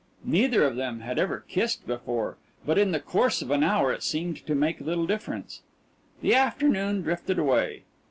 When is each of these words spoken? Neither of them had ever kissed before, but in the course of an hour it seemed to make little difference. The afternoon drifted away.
Neither 0.25 0.63
of 0.63 0.77
them 0.77 1.01
had 1.01 1.19
ever 1.19 1.45
kissed 1.47 1.85
before, 1.85 2.39
but 2.65 2.79
in 2.79 2.91
the 2.91 2.99
course 2.99 3.43
of 3.43 3.51
an 3.51 3.61
hour 3.61 3.93
it 3.93 4.01
seemed 4.01 4.37
to 4.47 4.55
make 4.55 4.81
little 4.81 5.05
difference. 5.05 5.61
The 6.23 6.33
afternoon 6.33 7.03
drifted 7.03 7.37
away. 7.37 7.83